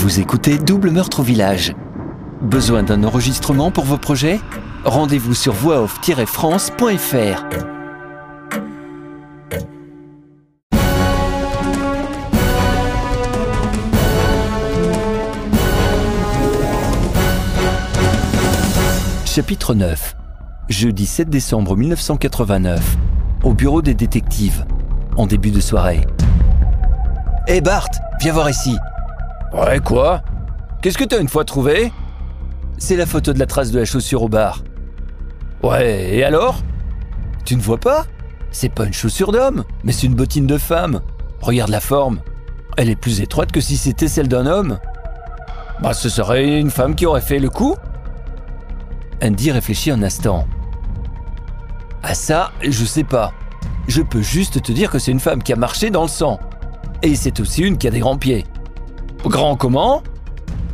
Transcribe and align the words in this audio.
Vous 0.00 0.18
écoutez 0.18 0.56
Double 0.56 0.90
Meurtre 0.92 1.20
au 1.20 1.22
Village. 1.22 1.74
Besoin 2.40 2.82
d'un 2.82 3.04
enregistrement 3.04 3.70
pour 3.70 3.84
vos 3.84 3.98
projets? 3.98 4.40
Rendez-vous 4.82 5.34
sur 5.34 5.52
voixoff-france.fr. 5.52 7.44
Chapitre 19.26 19.74
9 19.74 20.16
Jeudi 20.70 21.04
7 21.04 21.28
décembre 21.28 21.76
1989. 21.76 22.96
Au 23.44 23.52
bureau 23.52 23.82
des 23.82 23.92
détectives. 23.92 24.64
En 25.18 25.26
début 25.26 25.50
de 25.50 25.60
soirée. 25.60 26.00
Hé 27.46 27.60
Bart, 27.60 27.90
viens 28.22 28.32
voir 28.32 28.48
ici. 28.48 28.74
Ouais, 29.52 29.80
quoi? 29.80 30.22
Qu'est-ce 30.80 30.98
que 30.98 31.04
t'as 31.04 31.20
une 31.20 31.28
fois 31.28 31.44
trouvé? 31.44 31.92
C'est 32.78 32.96
la 32.96 33.06
photo 33.06 33.32
de 33.32 33.38
la 33.38 33.46
trace 33.46 33.70
de 33.70 33.78
la 33.78 33.84
chaussure 33.84 34.22
au 34.22 34.28
bar. 34.28 34.62
Ouais, 35.62 36.16
et 36.16 36.24
alors? 36.24 36.62
Tu 37.44 37.56
ne 37.56 37.60
vois 37.60 37.78
pas? 37.78 38.06
C'est 38.50 38.68
pas 38.68 38.84
une 38.86 38.92
chaussure 38.92 39.32
d'homme, 39.32 39.64
mais 39.84 39.92
c'est 39.92 40.06
une 40.06 40.14
bottine 40.14 40.46
de 40.46 40.56
femme. 40.56 41.00
Regarde 41.40 41.70
la 41.70 41.80
forme. 41.80 42.20
Elle 42.76 42.90
est 42.90 42.96
plus 42.96 43.20
étroite 43.20 43.52
que 43.52 43.60
si 43.60 43.76
c'était 43.76 44.08
celle 44.08 44.28
d'un 44.28 44.46
homme. 44.46 44.78
Bah, 45.82 45.94
ce 45.94 46.08
serait 46.08 46.58
une 46.58 46.70
femme 46.70 46.94
qui 46.94 47.06
aurait 47.06 47.20
fait 47.20 47.38
le 47.38 47.48
coup 47.48 47.74
Andy 49.22 49.50
réfléchit 49.50 49.90
un 49.90 50.02
instant. 50.02 50.46
Ah 52.02 52.14
ça, 52.14 52.52
je 52.62 52.84
sais 52.84 53.04
pas. 53.04 53.32
Je 53.88 54.02
peux 54.02 54.22
juste 54.22 54.62
te 54.62 54.72
dire 54.72 54.90
que 54.90 54.98
c'est 54.98 55.10
une 55.10 55.20
femme 55.20 55.42
qui 55.42 55.52
a 55.52 55.56
marché 55.56 55.90
dans 55.90 56.02
le 56.02 56.08
sang. 56.08 56.38
Et 57.02 57.14
c'est 57.14 57.40
aussi 57.40 57.62
une 57.62 57.76
qui 57.76 57.88
a 57.88 57.90
des 57.90 58.00
grands 58.00 58.16
pieds. 58.16 58.46
Grand 59.24 59.56
comment? 59.56 60.02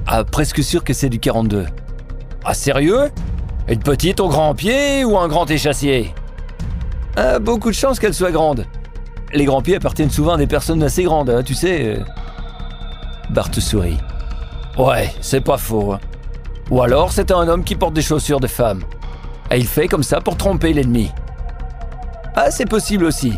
Ah, 0.07 0.25
presque 0.25 0.63
sûr 0.63 0.85
que 0.85 0.93
c'est 0.93 1.09
du 1.09 1.19
42. 1.19 1.67
Ah, 2.45 2.55
sérieux? 2.55 3.11
Une 3.69 3.81
petite 3.81 4.21
au 4.21 4.29
grand 4.29 4.55
pied 4.55 5.05
ou 5.05 5.19
un 5.19 5.29
grand 5.29 5.51
échassier? 5.51 6.15
Ah, 7.17 7.39
beaucoup 7.39 7.71
de 7.71 7.75
chance 7.75 7.99
qu'elle 7.99 8.15
soit 8.15 8.31
grande. 8.31 8.67
Les 9.33 9.45
grands 9.45 9.63
pieds 9.63 9.77
appartiennent 9.77 10.11
souvent 10.11 10.35
à 10.35 10.37
des 10.37 10.47
personnes 10.47 10.83
assez 10.83 11.03
grandes, 11.03 11.31
hein, 11.31 11.43
tu 11.43 11.55
sais. 11.55 11.99
Bart 13.31 13.53
sourit. 13.53 13.99
Ouais, 14.79 15.13
c'est 15.21 15.41
pas 15.41 15.59
faux. 15.59 15.95
hein. 15.95 16.01
Ou 16.71 16.83
alors 16.83 17.13
c'est 17.13 17.31
un 17.31 17.49
homme 17.49 17.65
qui 17.65 17.75
porte 17.75 17.95
des 17.95 18.03
chaussures 18.03 18.41
de 18.41 18.47
femme. 18.47 18.83
Et 19.51 19.59
il 19.59 19.67
fait 19.67 19.89
comme 19.89 20.03
ça 20.03 20.21
pour 20.21 20.37
tromper 20.37 20.73
l'ennemi. 20.73 21.11
Ah, 22.37 22.51
c'est 22.51 22.67
possible 22.67 23.05
aussi. 23.05 23.33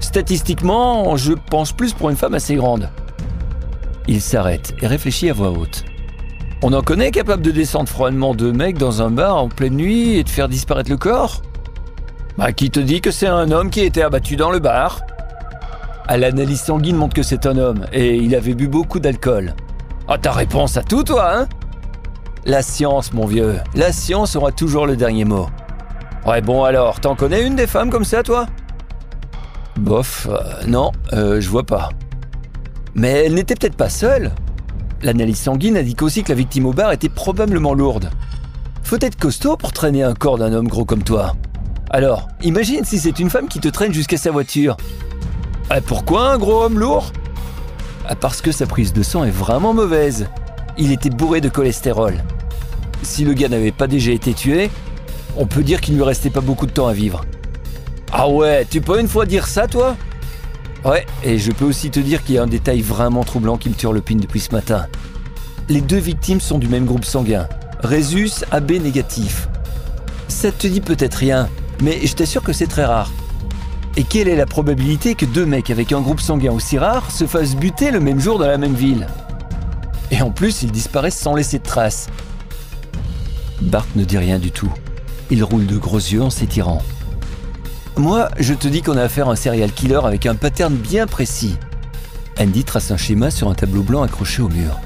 Statistiquement, 0.00 1.16
je 1.16 1.32
pense 1.32 1.72
plus 1.72 1.92
pour 1.92 2.08
une 2.08 2.16
femme 2.16 2.34
assez 2.34 2.54
grande. 2.54 2.88
Il 4.08 4.22
s'arrête 4.22 4.74
et 4.80 4.86
réfléchit 4.86 5.28
à 5.28 5.34
voix 5.34 5.50
haute. 5.50 5.84
On 6.62 6.72
en 6.72 6.80
connaît 6.82 7.10
capable 7.10 7.42
de 7.42 7.50
descendre 7.50 7.88
froidement 7.88 8.34
deux 8.34 8.52
mecs 8.52 8.78
dans 8.78 9.02
un 9.02 9.10
bar 9.10 9.36
en 9.36 9.48
pleine 9.48 9.76
nuit 9.76 10.16
et 10.16 10.24
de 10.24 10.28
faire 10.30 10.48
disparaître 10.48 10.90
le 10.90 10.96
corps? 10.96 11.42
Bah, 12.38 12.52
qui 12.52 12.70
te 12.70 12.80
dit 12.80 13.02
que 13.02 13.10
c'est 13.10 13.26
un 13.26 13.50
homme 13.50 13.68
qui 13.68 13.80
a 13.80 13.84
été 13.84 14.02
abattu 14.02 14.36
dans 14.36 14.50
le 14.50 14.60
bar? 14.60 15.02
À 16.08 16.16
l'analyse 16.16 16.62
sanguine 16.62 16.96
montre 16.96 17.14
que 17.14 17.22
c'est 17.22 17.44
un 17.44 17.58
homme 17.58 17.84
et 17.92 18.16
il 18.16 18.34
avait 18.34 18.54
bu 18.54 18.66
beaucoup 18.66 18.98
d'alcool. 18.98 19.54
Ah, 20.08 20.16
ta 20.16 20.32
réponse 20.32 20.78
à 20.78 20.82
tout, 20.82 21.02
toi, 21.02 21.30
hein? 21.36 21.46
La 22.46 22.62
science, 22.62 23.12
mon 23.12 23.26
vieux, 23.26 23.56
la 23.74 23.92
science 23.92 24.34
aura 24.36 24.52
toujours 24.52 24.86
le 24.86 24.96
dernier 24.96 25.26
mot. 25.26 25.50
Ouais, 26.26 26.40
bon 26.40 26.64
alors, 26.64 26.98
t'en 27.00 27.14
connais 27.14 27.46
une 27.46 27.56
des 27.56 27.66
femmes 27.66 27.90
comme 27.90 28.04
ça, 28.04 28.22
toi? 28.22 28.46
Bof, 29.76 30.26
euh, 30.30 30.40
non, 30.66 30.92
euh, 31.12 31.42
je 31.42 31.48
vois 31.50 31.66
pas. 31.66 31.90
Mais 32.98 33.24
elle 33.24 33.34
n'était 33.34 33.54
peut-être 33.54 33.76
pas 33.76 33.88
seule. 33.88 34.32
L'analyse 35.02 35.38
sanguine 35.38 35.76
indique 35.76 36.02
aussi 36.02 36.24
que 36.24 36.30
la 36.30 36.34
victime 36.34 36.66
au 36.66 36.72
bar 36.72 36.90
était 36.90 37.08
probablement 37.08 37.72
lourde. 37.72 38.10
Faut 38.82 38.98
être 39.00 39.16
costaud 39.16 39.56
pour 39.56 39.72
traîner 39.72 40.02
un 40.02 40.14
corps 40.14 40.36
d'un 40.36 40.52
homme 40.52 40.66
gros 40.66 40.84
comme 40.84 41.04
toi. 41.04 41.36
Alors, 41.90 42.26
imagine 42.42 42.84
si 42.84 42.98
c'est 42.98 43.20
une 43.20 43.30
femme 43.30 43.46
qui 43.46 43.60
te 43.60 43.68
traîne 43.68 43.94
jusqu'à 43.94 44.16
sa 44.16 44.32
voiture. 44.32 44.76
Ah, 45.70 45.80
pourquoi 45.80 46.32
un 46.32 46.38
gros 46.38 46.64
homme 46.64 46.78
lourd? 46.78 47.12
Ah, 48.08 48.16
parce 48.16 48.40
que 48.40 48.50
sa 48.50 48.66
prise 48.66 48.92
de 48.92 49.04
sang 49.04 49.22
est 49.22 49.30
vraiment 49.30 49.72
mauvaise. 49.72 50.26
Il 50.76 50.90
était 50.90 51.10
bourré 51.10 51.40
de 51.40 51.48
cholestérol. 51.48 52.14
Si 53.02 53.24
le 53.24 53.32
gars 53.32 53.48
n'avait 53.48 53.70
pas 53.70 53.86
déjà 53.86 54.10
été 54.10 54.34
tué, 54.34 54.70
on 55.36 55.46
peut 55.46 55.62
dire 55.62 55.80
qu'il 55.80 55.94
ne 55.94 55.98
lui 56.00 56.04
restait 56.04 56.30
pas 56.30 56.40
beaucoup 56.40 56.66
de 56.66 56.72
temps 56.72 56.88
à 56.88 56.92
vivre. 56.92 57.24
Ah 58.10 58.28
ouais, 58.28 58.66
tu 58.68 58.80
peux 58.80 58.98
une 58.98 59.08
fois 59.08 59.24
dire 59.24 59.46
ça, 59.46 59.68
toi? 59.68 59.96
Ouais, 60.84 61.04
et 61.24 61.38
je 61.38 61.50
peux 61.50 61.64
aussi 61.64 61.90
te 61.90 62.00
dire 62.00 62.22
qu'il 62.22 62.36
y 62.36 62.38
a 62.38 62.42
un 62.42 62.46
détail 62.46 62.80
vraiment 62.80 63.24
troublant 63.24 63.56
qui 63.56 63.68
me 63.68 63.74
turlupine 63.74 64.20
depuis 64.20 64.40
ce 64.40 64.52
matin. 64.52 64.86
Les 65.68 65.80
deux 65.80 65.98
victimes 65.98 66.40
sont 66.40 66.58
du 66.58 66.68
même 66.68 66.84
groupe 66.84 67.04
sanguin, 67.04 67.48
Rhésus 67.82 68.44
AB 68.50 68.72
négatif. 68.72 69.48
Ça 70.28 70.52
te 70.52 70.66
dit 70.66 70.80
peut-être 70.80 71.16
rien, 71.16 71.48
mais 71.82 72.06
je 72.06 72.14
t'assure 72.14 72.42
que 72.42 72.52
c'est 72.52 72.66
très 72.66 72.84
rare. 72.84 73.10
Et 73.96 74.04
quelle 74.04 74.28
est 74.28 74.36
la 74.36 74.46
probabilité 74.46 75.14
que 75.14 75.26
deux 75.26 75.46
mecs 75.46 75.70
avec 75.70 75.92
un 75.92 76.00
groupe 76.00 76.20
sanguin 76.20 76.52
aussi 76.52 76.78
rare 76.78 77.10
se 77.10 77.26
fassent 77.26 77.56
buter 77.56 77.90
le 77.90 78.00
même 78.00 78.20
jour 78.20 78.38
dans 78.38 78.46
la 78.46 78.58
même 78.58 78.74
ville? 78.74 79.08
Et 80.10 80.22
en 80.22 80.30
plus, 80.30 80.62
ils 80.62 80.70
disparaissent 80.70 81.18
sans 81.18 81.34
laisser 81.34 81.58
de 81.58 81.64
traces. 81.64 82.06
Bart 83.60 83.86
ne 83.96 84.04
dit 84.04 84.18
rien 84.18 84.38
du 84.38 84.52
tout. 84.52 84.72
Il 85.30 85.42
roule 85.42 85.66
de 85.66 85.76
gros 85.76 85.98
yeux 85.98 86.22
en 86.22 86.30
s'étirant. 86.30 86.82
Moi, 87.98 88.28
je 88.38 88.54
te 88.54 88.68
dis 88.68 88.82
qu'on 88.82 88.96
a 88.96 89.02
affaire 89.02 89.28
à 89.28 89.32
un 89.32 89.36
serial 89.36 89.72
killer 89.72 90.00
avec 90.04 90.26
un 90.26 90.36
pattern 90.36 90.72
bien 90.72 91.08
précis. 91.08 91.56
Andy 92.38 92.62
trace 92.62 92.92
un 92.92 92.96
schéma 92.96 93.32
sur 93.32 93.48
un 93.48 93.54
tableau 93.54 93.82
blanc 93.82 94.04
accroché 94.04 94.40
au 94.40 94.48
mur. 94.48 94.78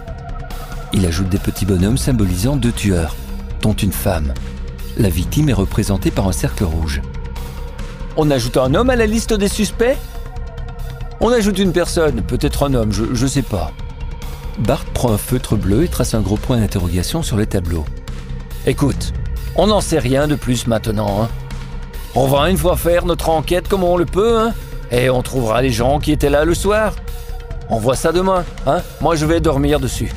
Il 0.95 1.05
ajoute 1.05 1.29
des 1.29 1.39
petits 1.39 1.67
bonhommes 1.67 1.99
symbolisant 1.99 2.57
deux 2.57 2.73
tueurs, 2.73 3.15
dont 3.61 3.75
une 3.75 3.93
femme. 3.93 4.33
La 4.97 5.11
victime 5.11 5.51
est 5.51 5.55
représentée 5.55 6.11
par 6.11 6.27
un 6.27 6.33
cercle 6.33 6.65
rouge. 6.65 7.03
On 8.17 8.31
ajoute 8.31 8.57
un 8.57 8.75
homme 8.75 8.89
à 8.89 8.97
la 8.97 9.07
liste 9.07 9.35
des 9.35 9.49
suspects? 9.49 9.99
On 11.21 11.29
ajoute 11.29 11.59
une 11.59 11.73
personne, 11.73 12.23
peut-être 12.23 12.65
un 12.67 12.73
homme, 12.73 12.93
je, 12.93 13.05
je 13.13 13.27
sais 13.27 13.43
pas. 13.43 13.73
Bart 14.59 14.87
prend 14.87 15.13
un 15.13 15.19
feutre 15.19 15.57
bleu 15.57 15.85
et 15.85 15.89
trace 15.89 16.15
un 16.15 16.21
gros 16.21 16.37
point 16.37 16.59
d'interrogation 16.59 17.23
sur 17.23 17.37
le 17.37 17.45
tableau. 17.45 17.85
Écoute, 18.67 19.13
on 19.55 19.67
n'en 19.67 19.83
sait 19.83 19.99
rien 19.99 20.27
de 20.27 20.35
plus 20.35 20.67
maintenant. 20.67 21.25
hein. 21.25 21.29
On 22.15 22.27
va 22.27 22.51
une 22.51 22.59
fois 22.59 22.77
faire 22.77 23.07
notre 23.07 23.31
enquête 23.31 23.69
comme 23.69 23.85
on 23.85 23.97
le 23.97 24.05
peut, 24.05 24.39
hein, 24.39 24.53
et 24.91 25.09
on 25.09 25.23
trouvera 25.23 25.63
les 25.63 25.71
gens 25.71 25.99
qui 25.99 26.13
étaient 26.13 26.29
là 26.29 26.45
le 26.45 26.55
soir. 26.55 26.93
On 27.71 27.79
voit 27.79 27.97
ça 27.97 28.13
demain, 28.13 28.45
hein. 28.67 28.83
Moi, 29.01 29.17
je 29.17 29.25
vais 29.25 29.41
dormir 29.41 29.81
dessus. 29.81 30.13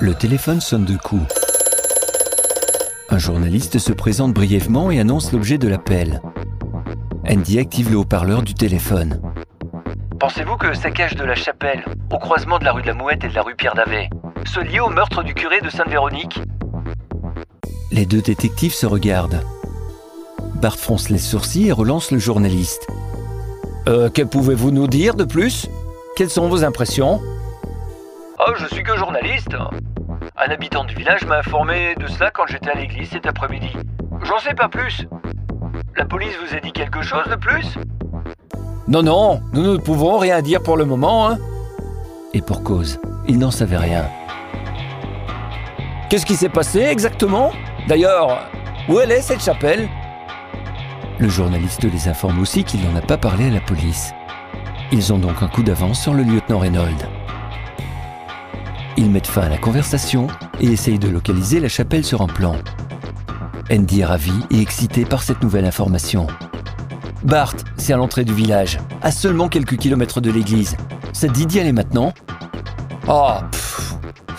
Le 0.00 0.14
téléphone 0.14 0.60
sonne 0.60 0.84
de 0.84 0.96
coups. 0.98 1.26
Un 3.08 3.16
journaliste 3.16 3.78
se 3.78 3.92
présente 3.92 4.34
brièvement 4.34 4.90
et 4.90 5.00
annonce 5.00 5.32
l'objet 5.32 5.56
de 5.56 5.68
l'appel. 5.68 6.20
Andy 7.26 7.58
active 7.58 7.90
le 7.90 7.96
haut-parleur 7.96 8.42
du 8.42 8.52
téléphone. 8.52 9.22
Pensez-vous 10.20 10.56
que 10.56 10.66
le 10.66 10.74
saccage 10.74 11.14
de 11.14 11.24
la 11.24 11.34
chapelle, 11.34 11.82
au 12.12 12.18
croisement 12.18 12.58
de 12.58 12.64
la 12.64 12.72
rue 12.72 12.82
de 12.82 12.88
la 12.88 12.94
Mouette 12.94 13.24
et 13.24 13.28
de 13.28 13.34
la 13.34 13.42
rue 13.42 13.54
Pierre 13.54 13.74
Davet, 13.74 14.10
soit 14.44 14.64
lié 14.64 14.80
au 14.80 14.90
meurtre 14.90 15.22
du 15.22 15.32
curé 15.32 15.62
de 15.62 15.70
Sainte-Véronique? 15.70 16.40
Les 17.90 18.04
deux 18.04 18.20
détectives 18.20 18.74
se 18.74 18.84
regardent. 18.84 19.40
Bart 20.64 20.78
fronce 20.78 21.10
les 21.10 21.18
sourcils 21.18 21.68
et 21.68 21.72
relance 21.72 22.10
le 22.10 22.18
journaliste. 22.18 22.86
Euh, 23.86 24.08
que 24.08 24.22
pouvez-vous 24.22 24.70
nous 24.70 24.86
dire 24.86 25.14
de 25.14 25.24
plus? 25.24 25.68
Quelles 26.16 26.30
sont 26.30 26.48
vos 26.48 26.64
impressions? 26.64 27.20
Oh, 28.38 28.50
je 28.56 28.74
suis 28.74 28.82
que 28.82 28.96
journaliste. 28.96 29.54
Un 30.38 30.50
habitant 30.50 30.84
du 30.84 30.94
village 30.94 31.26
m'a 31.26 31.40
informé 31.40 31.94
de 32.00 32.06
cela 32.06 32.30
quand 32.30 32.46
j'étais 32.46 32.70
à 32.70 32.76
l'église 32.76 33.10
cet 33.10 33.26
après-midi. 33.26 33.76
J'en 34.22 34.38
sais 34.38 34.54
pas 34.54 34.68
plus. 34.68 35.06
La 35.98 36.06
police 36.06 36.32
vous 36.42 36.56
a 36.56 36.60
dit 36.60 36.72
quelque 36.72 37.02
chose 37.02 37.26
de 37.28 37.36
plus? 37.36 37.76
Non, 38.88 39.02
non, 39.02 39.42
nous 39.52 39.70
ne 39.70 39.76
pouvons 39.76 40.16
rien 40.16 40.40
dire 40.40 40.62
pour 40.62 40.78
le 40.78 40.86
moment, 40.86 41.28
hein. 41.28 41.36
Et 42.32 42.40
pour 42.40 42.62
cause, 42.62 42.98
il 43.28 43.38
n'en 43.38 43.50
savait 43.50 43.76
rien. 43.76 44.06
Qu'est-ce 46.08 46.24
qui 46.24 46.36
s'est 46.36 46.48
passé 46.48 46.80
exactement? 46.80 47.52
D'ailleurs, 47.86 48.48
où 48.88 48.98
elle 48.98 49.12
est 49.12 49.20
cette 49.20 49.42
chapelle? 49.42 49.90
Le 51.20 51.28
journaliste 51.28 51.84
les 51.84 52.08
informe 52.08 52.40
aussi 52.40 52.64
qu'il 52.64 52.82
n'en 52.82 52.96
a 52.96 53.00
pas 53.00 53.16
parlé 53.16 53.46
à 53.46 53.50
la 53.50 53.60
police. 53.60 54.12
Ils 54.90 55.12
ont 55.12 55.18
donc 55.18 55.42
un 55.42 55.48
coup 55.48 55.62
d'avance 55.62 56.00
sur 56.00 56.12
le 56.12 56.24
lieutenant 56.24 56.58
Reynolds. 56.58 57.08
Ils 58.96 59.10
mettent 59.10 59.28
fin 59.28 59.42
à 59.42 59.48
la 59.48 59.58
conversation 59.58 60.26
et 60.60 60.66
essayent 60.66 60.98
de 60.98 61.08
localiser 61.08 61.60
la 61.60 61.68
chapelle 61.68 62.04
sur 62.04 62.20
un 62.20 62.26
plan. 62.26 62.56
Andy 63.72 64.00
est 64.00 64.04
ravi 64.04 64.32
et 64.50 64.60
excité 64.60 65.04
par 65.04 65.22
cette 65.22 65.42
nouvelle 65.42 65.64
information. 65.64 66.26
Bart, 67.22 67.54
c'est 67.76 67.92
à 67.92 67.96
l'entrée 67.96 68.24
du 68.24 68.34
village, 68.34 68.78
à 69.00 69.10
seulement 69.10 69.48
quelques 69.48 69.76
kilomètres 69.76 70.20
de 70.20 70.30
l'église. 70.30 70.76
Ça 71.12 71.28
te 71.28 71.32
dit 71.32 71.46
d'y 71.46 71.60
aller 71.60 71.72
maintenant? 71.72 72.12
Ah, 73.08 73.44
pff, 73.50 73.94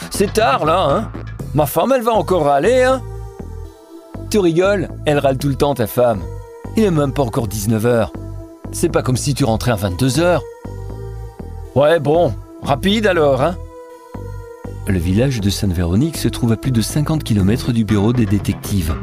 c'est 0.10 0.33
tard 0.33 0.66
là, 0.66 0.86
hein? 0.89 1.12
Ma 1.54 1.66
femme, 1.66 1.94
elle 1.95 2.04
va 2.04 2.12
encore 2.12 2.45
râler, 2.45 2.83
hein? 2.83 3.01
Tu 4.30 4.39
rigoles? 4.39 4.89
Elle 5.06 5.19
râle 5.19 5.38
tout 5.38 5.48
le 5.48 5.56
temps, 5.56 5.74
ta 5.74 5.88
femme. 5.88 6.19
Il 6.77 6.83
n'est 6.83 6.92
même 6.92 7.13
pas 7.13 7.24
encore 7.24 7.48
19h. 7.48 8.10
C'est 8.72 8.89
pas 8.89 9.01
comme 9.01 9.16
si 9.16 9.33
tu 9.33 9.45
rentrais 9.45 9.72
à 9.72 9.75
22h. 9.75 10.39
Ouais, 11.74 12.00
bon, 12.00 12.33
rapide 12.62 13.07
alors, 13.07 13.42
hein 13.42 13.56
Le 14.88 14.98
village 14.98 15.39
de 15.39 15.50
Sainte-Véronique 15.50 16.18
se 16.18 16.27
trouve 16.27 16.51
à 16.51 16.57
plus 16.57 16.72
de 16.72 16.81
50 16.81 17.24
km 17.24 17.72
du 17.72 17.86
bureau 17.86 18.12
des 18.12 18.25
détectives. 18.25 18.94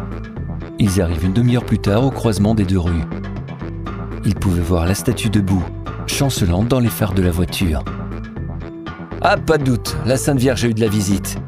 Ils 0.79 1.01
arrivent 1.01 1.25
une 1.25 1.33
demi-heure 1.33 1.65
plus 1.65 1.79
tard 1.79 2.05
au 2.05 2.11
croisement 2.11 2.55
des 2.55 2.65
deux 2.65 2.79
rues. 2.79 3.05
Ils 4.27 4.35
pouvaient 4.35 4.61
voir 4.61 4.87
la 4.87 4.95
statue 4.95 5.31
debout, 5.31 5.65
chancelante 6.07 6.69
dans 6.69 6.81
les 6.81 6.91
phares 6.91 7.15
de 7.15 7.23
la 7.23 7.31
voiture. 7.31 7.83
Ah, 9.23 9.39
pas 9.39 9.57
de 9.57 9.65
doute, 9.65 9.97
la 10.05 10.19
Sainte 10.19 10.39
Vierge 10.39 10.65
a 10.65 10.69
eu 10.69 10.75
de 10.75 10.81
la 10.81 10.89
visite. 10.89 11.39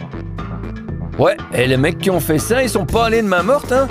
Ouais, 1.18 1.36
et 1.52 1.66
les 1.66 1.76
mecs 1.76 1.98
qui 1.98 2.10
ont 2.10 2.20
fait 2.20 2.38
ça, 2.38 2.62
ils 2.62 2.70
sont 2.70 2.86
pas 2.86 3.06
allés 3.06 3.22
de 3.22 3.28
main 3.28 3.42
morte, 3.42 3.72
hein 3.72 3.88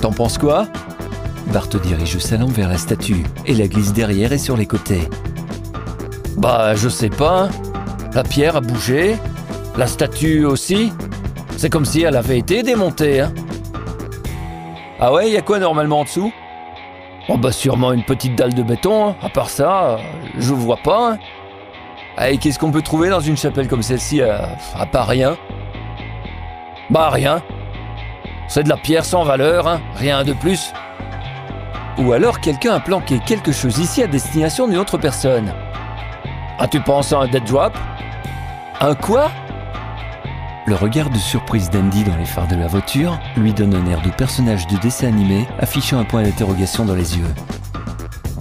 T'en 0.00 0.12
penses 0.12 0.38
quoi? 0.38 0.66
Bart 1.52 1.68
dirige 1.68 2.18
sa 2.18 2.36
lampe 2.36 2.52
vers 2.52 2.68
la 2.68 2.78
statue 2.78 3.24
et 3.46 3.54
la 3.54 3.66
glisse 3.66 3.92
derrière 3.92 4.32
et 4.32 4.38
sur 4.38 4.56
les 4.56 4.66
côtés. 4.66 5.08
Bah, 6.36 6.74
je 6.74 6.88
sais 6.88 7.10
pas. 7.10 7.44
hein. 7.44 7.50
La 8.14 8.22
pierre 8.22 8.56
a 8.56 8.60
bougé, 8.60 9.16
la 9.76 9.86
statue 9.86 10.44
aussi. 10.44 10.92
C'est 11.56 11.70
comme 11.70 11.84
si 11.84 12.02
elle 12.02 12.16
avait 12.16 12.38
été 12.38 12.62
démontée, 12.62 13.20
hein. 13.20 13.32
Ah 15.00 15.12
ouais, 15.12 15.30
y 15.30 15.36
a 15.36 15.42
quoi 15.42 15.58
normalement 15.58 16.00
en 16.00 16.04
dessous? 16.04 16.32
Oh 17.28 17.36
bah 17.36 17.52
sûrement 17.52 17.92
une 17.92 18.02
petite 18.04 18.34
dalle 18.36 18.54
de 18.54 18.62
béton, 18.62 19.08
hein. 19.10 19.16
à 19.22 19.28
part 19.28 19.48
ça, 19.50 19.84
euh, 19.90 19.96
je 20.38 20.52
vois 20.52 20.78
pas. 20.78 21.12
hein. 22.18 22.26
Et 22.28 22.38
qu'est-ce 22.38 22.58
qu'on 22.58 22.70
peut 22.72 22.82
trouver 22.82 23.08
dans 23.08 23.20
une 23.20 23.36
chapelle 23.36 23.68
comme 23.68 23.82
celle-ci, 23.82 24.20
euh, 24.20 24.38
à 24.74 24.86
part 24.86 25.06
rien? 25.06 25.36
Bah 26.90 27.08
rien. 27.10 27.42
C'est 28.48 28.64
de 28.64 28.68
la 28.68 28.76
pierre 28.76 29.04
sans 29.04 29.22
valeur, 29.22 29.68
hein, 29.68 29.80
rien 29.96 30.24
de 30.24 30.32
plus. 30.32 30.72
Ou 32.00 32.12
alors 32.12 32.40
quelqu'un 32.40 32.72
a 32.72 32.80
planqué 32.80 33.18
quelque 33.18 33.52
chose 33.52 33.78
ici 33.78 34.02
à 34.02 34.06
destination 34.06 34.66
d'une 34.66 34.78
autre 34.78 34.96
personne. 34.96 35.52
Ah 36.58 36.66
tu 36.66 36.80
penses 36.80 37.12
à 37.12 37.18
un 37.18 37.28
dead 37.28 37.44
drop? 37.44 37.76
Un 38.80 38.94
quoi? 38.94 39.30
Le 40.66 40.74
regard 40.76 41.10
de 41.10 41.18
surprise 41.18 41.68
d'Andy 41.68 42.04
dans 42.04 42.16
les 42.16 42.24
phares 42.24 42.48
de 42.48 42.56
la 42.56 42.68
voiture 42.68 43.18
lui 43.36 43.52
donne 43.52 43.74
un 43.74 43.86
air 43.86 44.00
de 44.00 44.08
personnage 44.10 44.66
de 44.68 44.78
dessin 44.78 45.08
animé 45.08 45.46
affichant 45.58 45.98
un 45.98 46.04
point 46.04 46.22
d'interrogation 46.22 46.86
dans 46.86 46.94
les 46.94 47.18
yeux. 47.18 47.34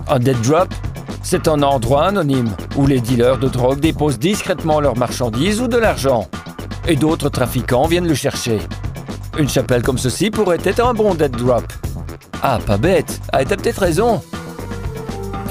Un 0.07 0.19
dead 0.19 0.39
drop? 0.39 0.73
C'est 1.21 1.49
un 1.49 1.61
endroit 1.61 2.05
anonyme 2.05 2.55
où 2.77 2.87
les 2.87 3.01
dealers 3.01 3.39
de 3.39 3.49
drogue 3.49 3.81
déposent 3.81 4.19
discrètement 4.19 4.79
leurs 4.79 4.97
marchandises 4.97 5.59
ou 5.59 5.67
de 5.67 5.77
l'argent. 5.77 6.29
Et 6.87 6.95
d'autres 6.95 7.27
trafiquants 7.27 7.87
viennent 7.87 8.07
le 8.07 8.15
chercher. 8.15 8.59
Une 9.37 9.49
chapelle 9.49 9.81
comme 9.81 9.97
ceci 9.97 10.31
pourrait 10.31 10.59
être 10.63 10.85
un 10.85 10.93
bon 10.93 11.13
dead 11.13 11.35
drop. 11.35 11.65
Ah, 12.41 12.59
pas 12.65 12.77
bête. 12.77 13.19
Ah, 13.33 13.43
t'as 13.45 13.55
peut-être 13.57 13.79
raison. 13.81 14.21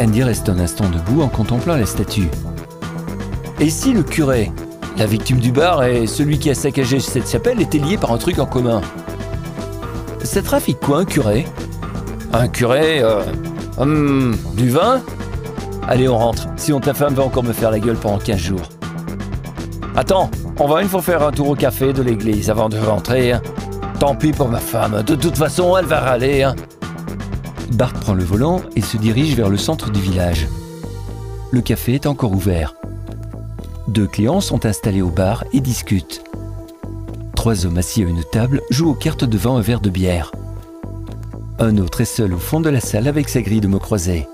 Andy 0.00 0.22
reste 0.22 0.48
un 0.48 0.58
instant 0.58 0.88
debout 0.88 1.22
en 1.22 1.28
contemplant 1.28 1.76
la 1.76 1.86
statue. 1.86 2.28
Et 3.60 3.68
si 3.70 3.92
le 3.92 4.02
curé, 4.02 4.52
la 4.96 5.06
victime 5.06 5.38
du 5.38 5.50
bar 5.52 5.82
et 5.84 6.06
celui 6.06 6.38
qui 6.38 6.50
a 6.50 6.54
saccagé 6.54 7.00
cette 7.00 7.28
chapelle 7.28 7.60
étaient 7.60 7.78
liés 7.78 7.98
par 7.98 8.12
un 8.12 8.18
truc 8.18 8.38
en 8.38 8.46
commun? 8.46 8.80
Ça 10.22 10.42
trafique 10.42 10.78
quoi 10.80 10.98
un 10.98 11.04
curé? 11.04 11.46
Un 12.32 12.48
curé 12.48 13.00
euh, 13.02 13.22
hum, 13.78 14.36
Du 14.54 14.70
vin? 14.70 15.00
Allez, 15.88 16.08
on 16.08 16.18
rentre. 16.18 16.46
Sinon 16.56 16.80
ta 16.80 16.94
femme 16.94 17.14
va 17.14 17.24
encore 17.24 17.42
me 17.44 17.52
faire 17.52 17.70
la 17.70 17.80
gueule 17.80 17.96
pendant 17.96 18.18
15 18.18 18.36
jours. 18.38 18.68
Attends, 19.96 20.30
on 20.60 20.68
va 20.68 20.82
une 20.82 20.88
fois 20.88 21.02
faire 21.02 21.22
un 21.26 21.32
tour 21.32 21.48
au 21.48 21.54
café 21.56 21.92
de 21.92 22.02
l'église 22.02 22.50
avant 22.50 22.68
de 22.68 22.78
rentrer. 22.78 23.32
hein. 23.32 23.42
Tant 23.98 24.14
pis 24.14 24.30
pour 24.32 24.48
ma 24.48 24.58
femme. 24.60 25.02
De 25.02 25.16
toute 25.16 25.36
façon, 25.36 25.76
elle 25.76 25.86
va 25.86 25.98
râler. 26.00 26.42
hein. 26.44 26.54
Bart 27.72 27.92
prend 27.92 28.14
le 28.14 28.24
volant 28.24 28.62
et 28.76 28.80
se 28.80 28.96
dirige 28.96 29.34
vers 29.34 29.50
le 29.50 29.56
centre 29.56 29.90
du 29.90 30.00
village. 30.00 30.48
Le 31.50 31.60
café 31.60 31.94
est 31.94 32.06
encore 32.06 32.32
ouvert. 32.32 32.74
Deux 33.88 34.06
clients 34.06 34.40
sont 34.40 34.66
installés 34.66 35.02
au 35.02 35.10
bar 35.10 35.44
et 35.52 35.60
discutent. 35.60 36.22
Trois 37.34 37.66
hommes 37.66 37.78
assis 37.78 38.02
à 38.02 38.06
une 38.06 38.24
table 38.24 38.62
jouent 38.70 38.90
aux 38.90 38.94
cartes 38.94 39.24
devant 39.24 39.56
un 39.56 39.60
verre 39.60 39.80
de 39.80 39.90
bière. 39.90 40.32
Un 41.58 41.76
autre 41.78 42.00
est 42.00 42.04
seul 42.04 42.34
au 42.34 42.38
fond 42.38 42.60
de 42.60 42.70
la 42.70 42.80
salle 42.80 43.08
avec 43.08 43.28
sa 43.28 43.42
grille 43.42 43.60
de 43.60 43.68
mots 43.68 43.78
croisés. 43.78 44.26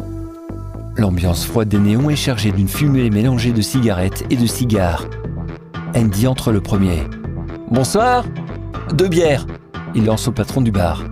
L'ambiance 0.96 1.44
froide 1.44 1.68
des 1.68 1.78
néons 1.78 2.10
est 2.10 2.16
chargée 2.16 2.52
d'une 2.52 2.68
fumée 2.68 3.10
mélangée 3.10 3.52
de 3.52 3.62
cigarettes 3.62 4.24
et 4.30 4.36
de 4.36 4.46
cigares. 4.46 5.06
Andy 5.96 6.26
entre 6.26 6.52
le 6.52 6.60
premier. 6.60 7.02
Bonsoir. 7.70 8.24
Deux 8.92 9.08
bières. 9.08 9.46
Il 9.94 10.04
lance 10.04 10.28
au 10.28 10.32
patron 10.32 10.60
du 10.60 10.70
bar. 10.70 11.04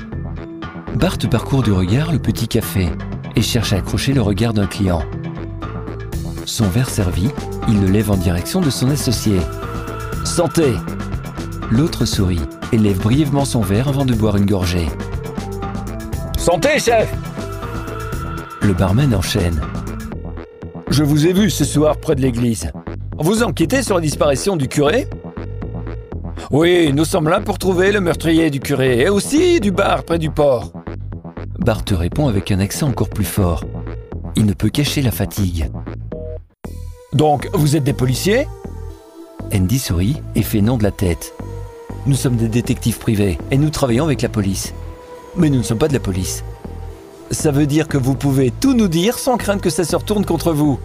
Bart 0.94 1.18
parcourt 1.30 1.62
du 1.62 1.72
regard 1.72 2.12
le 2.12 2.18
petit 2.18 2.46
café 2.46 2.88
et 3.34 3.42
cherche 3.42 3.72
à 3.72 3.76
accrocher 3.76 4.12
le 4.12 4.20
regard 4.20 4.52
d'un 4.52 4.66
client. 4.66 5.02
Son 6.44 6.66
verre 6.66 6.90
servi, 6.90 7.30
il 7.66 7.80
le 7.80 7.88
lève 7.88 8.10
en 8.10 8.16
direction 8.16 8.60
de 8.60 8.68
son 8.68 8.90
associé. 8.90 9.38
Santé. 10.24 10.74
L'autre 11.70 12.04
sourit 12.04 12.42
et 12.72 12.78
lève 12.78 13.00
brièvement 13.00 13.46
son 13.46 13.62
verre 13.62 13.88
avant 13.88 14.04
de 14.04 14.14
boire 14.14 14.36
une 14.36 14.44
gorgée. 14.44 14.86
Santé, 16.36 16.78
chef 16.78 17.12
Le 18.60 18.74
barman 18.74 19.14
enchaîne. 19.14 19.60
Je 20.90 21.04
vous 21.04 21.26
ai 21.26 21.32
vu 21.32 21.48
ce 21.48 21.64
soir 21.64 21.96
près 21.96 22.14
de 22.14 22.20
l'église. 22.20 22.70
Vous 23.18 23.42
enquêtez 23.42 23.82
sur 23.82 23.94
la 23.94 24.02
disparition 24.02 24.56
du 24.56 24.68
curé 24.68 25.08
Oui, 26.50 26.92
nous 26.92 27.06
sommes 27.06 27.28
là 27.28 27.40
pour 27.40 27.58
trouver 27.58 27.92
le 27.92 28.00
meurtrier 28.00 28.50
du 28.50 28.60
curé 28.60 29.00
et 29.00 29.08
aussi 29.08 29.58
du 29.58 29.72
bar 29.72 30.04
près 30.04 30.18
du 30.18 30.28
port. 30.30 30.72
Bart 31.62 31.84
répond 31.92 32.26
avec 32.26 32.50
un 32.50 32.58
accent 32.58 32.88
encore 32.88 33.08
plus 33.08 33.24
fort. 33.24 33.64
Il 34.34 34.46
ne 34.46 34.52
peut 34.52 34.68
cacher 34.68 35.00
la 35.00 35.12
fatigue. 35.12 35.70
Donc, 37.12 37.48
vous 37.52 37.76
êtes 37.76 37.84
des 37.84 37.92
policiers? 37.92 38.48
Andy 39.54 39.78
sourit 39.78 40.20
et 40.34 40.42
fait 40.42 40.60
non 40.60 40.76
de 40.76 40.82
la 40.82 40.90
tête. 40.90 41.34
Nous 42.06 42.16
sommes 42.16 42.36
des 42.36 42.48
détectives 42.48 42.98
privés 42.98 43.38
et 43.52 43.58
nous 43.58 43.70
travaillons 43.70 44.04
avec 44.04 44.22
la 44.22 44.28
police. 44.28 44.74
Mais 45.36 45.50
nous 45.50 45.58
ne 45.58 45.62
sommes 45.62 45.78
pas 45.78 45.88
de 45.88 45.92
la 45.92 46.00
police. 46.00 46.42
Ça 47.30 47.52
veut 47.52 47.66
dire 47.66 47.86
que 47.86 47.98
vous 47.98 48.14
pouvez 48.14 48.50
tout 48.50 48.74
nous 48.74 48.88
dire 48.88 49.18
sans 49.18 49.36
craindre 49.36 49.62
que 49.62 49.70
ça 49.70 49.84
se 49.84 49.94
retourne 49.94 50.24
contre 50.24 50.52
vous? 50.52 50.80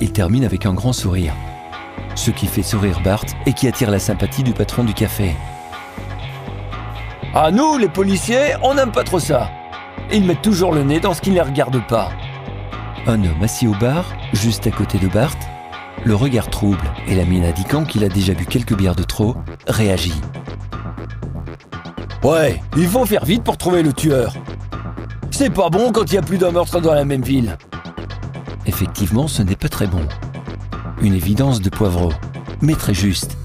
Il 0.00 0.12
termine 0.12 0.44
avec 0.44 0.66
un 0.66 0.74
grand 0.74 0.92
sourire. 0.92 1.32
Ce 2.14 2.30
qui 2.30 2.46
fait 2.46 2.62
sourire 2.62 3.00
Bart 3.02 3.24
et 3.46 3.54
qui 3.54 3.68
attire 3.68 3.90
la 3.90 3.98
sympathie 3.98 4.42
du 4.42 4.52
patron 4.52 4.84
du 4.84 4.92
café. 4.92 5.34
Ah, 7.32 7.50
nous, 7.50 7.78
les 7.78 7.88
policiers, 7.88 8.54
on 8.62 8.74
n'aime 8.74 8.92
pas 8.92 9.04
trop 9.04 9.20
ça. 9.20 9.50
Ils 10.12 10.24
mettent 10.24 10.42
toujours 10.42 10.72
le 10.72 10.82
nez 10.82 10.98
dans 10.98 11.14
ce 11.14 11.20
qui 11.20 11.30
ne 11.30 11.36
les 11.36 11.40
regarde 11.40 11.86
pas. 11.86 12.10
Un 13.06 13.22
homme 13.22 13.42
assis 13.42 13.68
au 13.68 13.74
bar, 13.74 14.04
juste 14.32 14.66
à 14.66 14.72
côté 14.72 14.98
de 14.98 15.06
Bart, 15.06 15.36
le 16.04 16.16
regard 16.16 16.50
trouble 16.50 16.90
et 17.06 17.14
la 17.14 17.24
mine 17.24 17.44
indiquant 17.44 17.84
qu'il 17.84 18.02
a 18.02 18.08
déjà 18.08 18.34
bu 18.34 18.44
quelques 18.44 18.76
bières 18.76 18.96
de 18.96 19.04
trop, 19.04 19.36
réagit. 19.68 20.20
Ouais, 22.24 22.60
il 22.76 22.88
faut 22.88 23.06
faire 23.06 23.24
vite 23.24 23.44
pour 23.44 23.56
trouver 23.56 23.84
le 23.84 23.92
tueur. 23.92 24.34
C'est 25.30 25.50
pas 25.50 25.70
bon 25.70 25.92
quand 25.92 26.10
il 26.10 26.16
y 26.16 26.18
a 26.18 26.22
plus 26.22 26.38
d'un 26.38 26.50
meurtre 26.50 26.80
dans 26.80 26.92
la 26.92 27.04
même 27.04 27.22
ville. 27.22 27.56
Effectivement, 28.66 29.28
ce 29.28 29.42
n'est 29.42 29.56
pas 29.56 29.68
très 29.68 29.86
bon. 29.86 30.06
Une 31.00 31.14
évidence 31.14 31.60
de 31.60 31.70
poivreau, 31.70 32.12
mais 32.60 32.74
très 32.74 32.94
juste. 32.94 33.38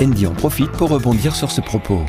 Andy 0.00 0.26
en 0.26 0.32
profite 0.32 0.72
pour 0.72 0.88
rebondir 0.88 1.36
sur 1.36 1.50
ce 1.50 1.60
propos. 1.60 2.02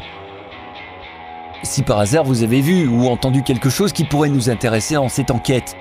Si 1.63 1.81
par 1.81 1.99
hasard 1.99 2.25
vous 2.25 2.43
avez 2.43 2.59
vu 2.59 2.87
ou 2.87 3.07
entendu 3.07 3.41
quelque 3.41 3.69
chose 3.69 3.93
qui 3.93 4.03
pourrait 4.03 4.29
nous 4.29 4.49
intéresser 4.49 4.95
dans 4.95 5.07
cette 5.07 5.31
enquête, 5.31 5.77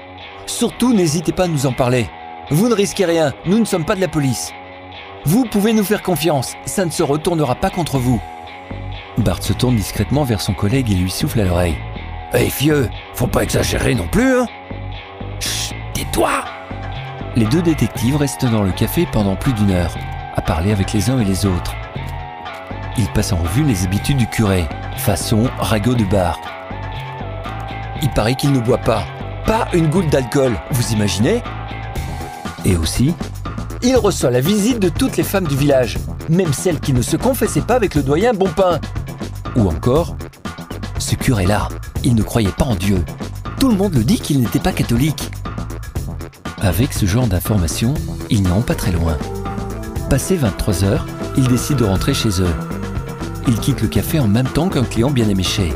surtout 0.47 0.95
n'hésitez 0.95 1.33
pas 1.33 1.45
à 1.45 1.49
nous 1.49 1.67
en 1.67 1.73
parler. 1.73 2.09
Vous 2.51 2.69
ne 2.69 2.75
risquez 2.75 3.05
rien, 3.05 3.33
nous 3.47 3.59
ne 3.59 3.65
sommes 3.65 3.85
pas 3.85 3.97
de 3.97 4.01
la 4.01 4.09
police. 4.09 4.53
Vous 5.25 5.45
pouvez 5.45 5.73
nous 5.73 5.85
faire 5.85 6.03
confiance, 6.03 6.55
ça 6.67 6.85
ne 6.85 6.91
se 6.91 7.03
retournera 7.03 7.57
pas 7.57 7.71
contre 7.71 7.99
vous. 7.99 8.21
Bart 9.19 9.43
se 9.43 9.53
tourne 9.53 9.77
discrètement 9.77 10.23
vers 10.23 10.41
son 10.41 10.55
collègue 10.55 10.91
et 10.91 10.95
lui 10.95 11.11
souffle 11.11 11.41
à 11.41 11.45
l'oreille. 11.45 11.77
Hé 12.33 12.49
vieux, 12.59 12.89
faut 13.15 13.27
pas 13.27 13.43
exagérer 13.43 13.95
non 13.95 14.07
plus, 14.07 14.39
hein 14.39 14.47
Chut, 15.41 15.77
tais-toi 15.95 16.31
Les 17.37 17.47
deux 17.47 17.63
détectives 17.63 18.17
restent 18.17 18.47
dans 18.47 18.63
le 18.63 18.73
café 18.73 19.07
pendant 19.13 19.37
plus 19.37 19.53
d'une 19.53 19.73
heure, 19.73 19.95
à 20.35 20.43
parler 20.43 20.71
avec 20.71 20.93
les 20.93 21.11
uns 21.11 21.21
et 21.21 21.25
les 21.25 21.45
autres. 21.45 21.75
Ils 22.99 23.09
passent 23.09 23.33
en 23.33 23.39
revue 23.39 23.65
les 23.65 23.85
habitudes 23.85 24.17
du 24.17 24.27
curé, 24.27 24.67
façon 24.97 25.45
ragot 25.59 25.95
de 25.95 26.05
bar. 26.05 26.39
Il 28.03 28.11
paraît 28.11 28.35
qu'il 28.35 28.53
ne 28.53 28.61
boit 28.61 28.79
pas. 28.79 29.05
Pas 29.47 29.69
une 29.73 29.89
goutte 29.89 30.11
d'alcool, 30.11 30.57
vous 30.71 30.93
imaginez? 30.93 31.43
Et 32.65 32.77
aussi, 32.77 33.15
Il 33.85 33.97
reçoit 33.97 34.31
la 34.31 34.41
visite 34.41 34.79
de 34.79 34.89
toutes 34.89 35.17
les 35.17 35.25
femmes 35.25 35.49
du 35.49 35.57
village, 35.57 35.99
même 36.29 36.53
celles 36.53 36.79
qui 36.79 36.93
ne 36.93 37.03
se 37.03 37.17
confessaient 37.17 37.63
pas 37.63 37.75
avec 37.75 37.97
le 37.97 38.05
doyen 38.05 38.33
Bonpain. 38.33 38.79
ou 39.57 39.69
encore, 39.69 40.15
ce 41.01 41.17
curé-là, 41.17 41.69
il 42.05 42.15
ne 42.15 42.23
croyait 42.23 42.53
pas 42.53 42.65
en 42.65 42.77
Dieu. 42.77 43.05
Tout 43.59 43.69
le 43.69 43.77
monde 43.77 43.95
le 43.95 44.05
dit 44.05 44.21
qu'il 44.21 44.41
n'était 44.41 44.61
pas 44.61 44.71
catholique. 44.73 45.31
Avec 46.61 46.93
ce 46.93 47.07
genre 47.07 47.27
d'informations, 47.27 47.95
ils 48.31 48.43
n'iront 48.43 48.63
pas 48.63 48.77
très 48.77 48.93
loin. 48.93 49.19
Passé 50.09 50.37
23 50.37 50.85
heures, 50.85 51.07
ils 51.37 51.49
décident 51.49 51.81
de 51.81 51.85
rentrer 51.85 52.15
chez 52.15 52.41
eux. 52.41 52.55
Ils 53.49 53.59
quittent 53.59 53.83
le 53.83 53.89
café 53.89 54.21
en 54.21 54.29
même 54.29 54.47
temps 54.47 54.69
qu'un 54.69 54.85
client 54.85 55.11
bien 55.11 55.29
éméché. 55.29 55.73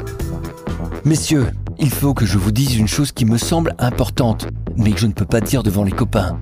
Messieurs, 1.05 1.49
il 1.79 1.91
faut 1.91 2.15
que 2.15 2.25
je 2.25 2.39
vous 2.39 2.53
dise 2.53 2.77
une 2.77 2.89
chose 2.89 3.13
qui 3.13 3.25
me 3.25 3.39
semble 3.39 3.75
importante, 3.79 4.47
mais 4.77 4.93
que 4.93 5.01
je 5.01 5.07
ne 5.07 5.13
peux 5.13 5.25
pas 5.25 5.41
dire 5.41 5.63
devant 5.63 5.85
les 5.85 5.93
copains. 5.93 6.39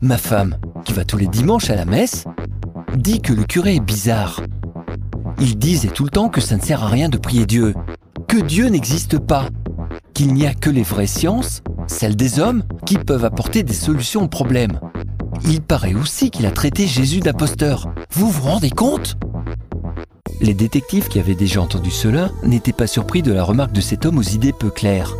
Ma 0.00 0.16
femme, 0.16 0.56
qui 0.84 0.92
va 0.92 1.04
tous 1.04 1.16
les 1.16 1.26
dimanches 1.26 1.70
à 1.70 1.76
la 1.76 1.84
messe, 1.84 2.24
dit 2.96 3.20
que 3.20 3.32
le 3.32 3.44
curé 3.44 3.76
est 3.76 3.80
bizarre. 3.80 4.40
Il 5.40 5.58
disait 5.58 5.88
tout 5.88 6.04
le 6.04 6.10
temps 6.10 6.28
que 6.28 6.40
ça 6.40 6.56
ne 6.56 6.62
sert 6.62 6.82
à 6.82 6.88
rien 6.88 7.08
de 7.08 7.18
prier 7.18 7.46
Dieu, 7.46 7.74
que 8.28 8.38
Dieu 8.38 8.68
n'existe 8.68 9.18
pas, 9.18 9.48
qu'il 10.14 10.32
n'y 10.32 10.46
a 10.46 10.54
que 10.54 10.70
les 10.70 10.82
vraies 10.82 11.06
sciences, 11.06 11.62
celles 11.86 12.16
des 12.16 12.38
hommes, 12.38 12.62
qui 12.86 12.98
peuvent 12.98 13.24
apporter 13.24 13.62
des 13.62 13.74
solutions 13.74 14.22
aux 14.22 14.28
problèmes. 14.28 14.78
Il 15.44 15.60
paraît 15.60 15.94
aussi 15.94 16.30
qu'il 16.30 16.46
a 16.46 16.50
traité 16.50 16.86
Jésus 16.86 17.20
d'imposteur. 17.20 17.92
Vous 18.12 18.30
vous 18.30 18.42
rendez 18.42 18.70
compte? 18.70 19.16
Les 20.42 20.54
détectives 20.54 21.06
qui 21.06 21.20
avaient 21.20 21.36
déjà 21.36 21.62
entendu 21.62 21.92
cela 21.92 22.28
n'étaient 22.42 22.72
pas 22.72 22.88
surpris 22.88 23.22
de 23.22 23.32
la 23.32 23.44
remarque 23.44 23.70
de 23.70 23.80
cet 23.80 24.04
homme 24.04 24.18
aux 24.18 24.22
idées 24.22 24.52
peu 24.52 24.70
claires. 24.70 25.14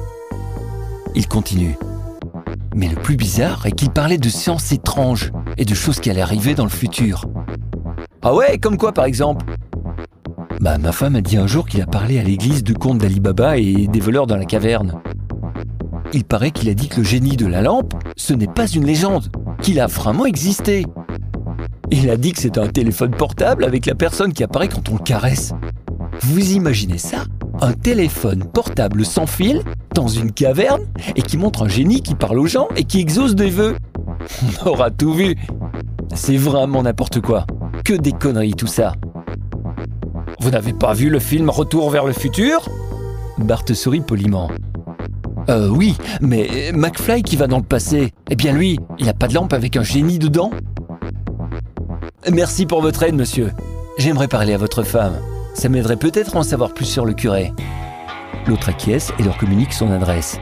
Il 1.15 1.29
continue. 1.29 1.79
Mais 2.75 2.89
le 2.89 2.97
plus 2.97 3.17
bizarre 3.17 3.65
est 3.67 3.71
qu'il 3.71 3.91
parlait 3.91 4.19
de 4.19 4.29
sciences 4.29 4.73
étranges 4.73 5.31
et 5.59 5.65
de 5.65 5.75
choses 5.75 6.01
qui 6.01 6.11
allaient 6.11 6.23
arriver 6.23 6.57
dans 6.57 6.65
le 6.65 6.71
futur. 6.71 7.27
Ah 8.23 8.35
ouais, 8.35 8.59
comme 8.59 8.77
quoi 8.77 8.91
par 8.91 9.05
exemple? 9.05 9.47
Bah, 10.61 10.79
ma 10.79 10.91
femme 10.91 11.15
a 11.15 11.21
dit 11.21 11.37
un 11.37 11.47
jour 11.47 11.67
qu'il 11.67 11.83
a 11.83 11.87
parlé 11.87 12.19
à 12.19 12.25
l'église 12.25 12.65
du 12.65 12.75
comte 12.75 12.99
d'Ali 12.99 13.21
Baba 13.21 13.59
et 13.59 13.87
des 13.87 14.01
voleurs 14.01 14.27
dans 14.27 14.37
la 14.37 14.45
caverne. 14.45 15.01
Il 16.13 16.25
paraît 16.25 16.51
qu'il 16.51 16.69
a 16.69 16.75
dit 16.75 16.89
que 16.89 16.97
le 16.97 17.05
génie 17.05 17.37
de 17.37 17.47
la 17.47 17.63
lampe, 17.63 17.95
ce 18.17 18.35
n'est 18.35 18.49
pas 18.49 18.67
une 18.67 18.85
légende, 18.85 19.31
qu'il 19.63 19.79
a 19.79 19.87
vraiment 19.87 20.27
existé. 20.27 20.85
Il 21.95 22.09
a 22.09 22.17
dit 22.17 22.33
que 22.33 22.41
c'était 22.41 22.59
un 22.59 22.69
téléphone 22.69 23.11
portable 23.11 23.65
avec 23.65 23.85
la 23.85 23.95
personne 23.95 24.33
qui 24.33 24.43
apparaît 24.43 24.69
quand 24.69 24.89
on 24.89 24.95
le 24.95 25.03
caresse. 25.03 25.53
Vous 26.23 26.53
imaginez 26.53 26.97
ça? 26.97 27.25
Un 27.61 27.75
téléphone 27.75 28.45
portable 28.45 29.05
sans 29.05 29.27
fil 29.27 29.63
dans 29.95 30.09
une 30.09 30.33
caverne 30.33 30.87
et 31.17 31.21
qui 31.21 31.37
montre 31.37 31.65
un 31.65 31.69
génie 31.69 32.01
qui 32.01 32.15
parle 32.15 32.39
aux 32.39 32.47
gens 32.47 32.69
et 32.77 32.85
qui 32.85 32.99
exauce 32.99 33.35
des 33.35 33.51
vœux. 33.51 33.77
On 34.65 34.71
aura 34.71 34.91
tout 34.91 35.13
vu. 35.13 35.37
C'est 36.15 36.39
vraiment 36.39 36.83
n'importe 36.83 37.21
quoi. 37.21 37.47
Que 37.85 37.93
des 37.93 38.13
conneries 38.13 38.55
tout 38.55 38.67
ça. 38.67 38.95
Vous 40.41 40.51
n'avez 40.51 40.73
pas 40.73 40.95
vu 40.95 41.11
le 41.11 41.19
film 41.19 41.51
Retour 41.51 41.91
vers 41.91 42.07
le 42.07 42.15
futur? 42.15 42.71
Bart 43.37 43.65
sourit 43.75 44.01
poliment. 44.01 44.51
Euh 45.51 45.69
oui, 45.69 45.97
mais 46.23 46.73
McFly 46.73 47.23
qui 47.23 47.37
va 47.37 47.49
dans 47.49 47.59
le 47.59 47.65
passé, 47.65 48.15
eh 48.31 48.37
bien 48.37 48.53
lui, 48.53 48.79
il 48.99 49.07
n'a 49.07 49.13
pas 49.13 49.29
de 49.29 49.35
lampe 49.35 49.53
avec 49.53 49.77
un 49.77 49.83
génie 49.83 50.19
dedans? 50.19 50.53
Merci 52.31 52.67
pour 52.67 52.83
votre 52.83 53.03
aide, 53.03 53.17
monsieur. 53.17 53.51
J'aimerais 53.99 54.29
parler 54.29 54.55
à 54.55 54.59
votre 54.59 54.85
femme. 54.85 55.19
Ça 55.55 55.69
m'aiderait 55.69 55.97
peut-être 55.97 56.37
à 56.37 56.39
en 56.39 56.43
savoir 56.45 56.73
plus 56.73 56.85
sur 56.85 57.05
le 57.05 57.15
curé. 57.15 57.53
L'autre 58.47 58.69
acquiesce 58.69 59.13
et 59.19 59.25
leur 59.25 59.37
communique 59.37 59.73
son 59.73 59.91
adresse. 59.91 60.39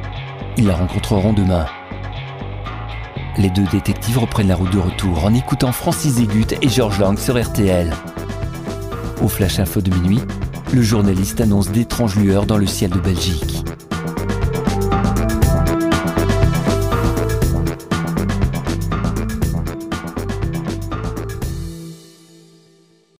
Ils 0.58 0.66
la 0.66 0.74
rencontreront 0.74 1.32
demain. 1.32 1.64
Les 3.38 3.48
deux 3.48 3.64
détectives 3.72 4.18
reprennent 4.18 4.48
la 4.48 4.56
route 4.56 4.72
de 4.72 4.78
retour 4.78 5.24
en 5.24 5.32
écoutant 5.32 5.72
Francis 5.72 6.14
Zégut 6.14 6.48
et 6.60 6.68
Georges 6.68 6.98
Lang 6.98 7.18
sur 7.18 7.40
RTL. 7.42 7.90
Au 9.22 9.28
flash 9.28 9.58
info 9.58 9.80
de 9.80 9.90
minuit, 9.94 10.20
le 10.74 10.82
journaliste 10.82 11.40
annonce 11.40 11.70
d'étranges 11.70 12.16
lueurs 12.16 12.44
dans 12.44 12.58
le 12.58 12.66
ciel 12.66 12.90
de 12.90 13.00
Belgique. 13.00 13.64